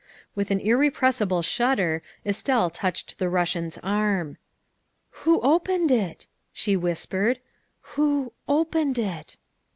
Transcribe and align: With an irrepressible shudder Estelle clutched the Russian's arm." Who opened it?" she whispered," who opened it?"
With 0.33 0.49
an 0.49 0.59
irrepressible 0.59 1.43
shudder 1.43 2.01
Estelle 2.25 2.71
clutched 2.71 3.19
the 3.19 3.29
Russian's 3.29 3.77
arm." 3.83 4.37
Who 5.29 5.39
opened 5.41 5.91
it?" 5.91 6.25
she 6.51 6.75
whispered," 6.75 7.37
who 7.93 8.33
opened 8.47 8.97
it?" 8.97 9.37